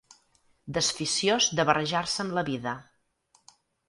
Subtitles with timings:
[0.77, 2.73] Desficiós de barrejar-se amb la vida.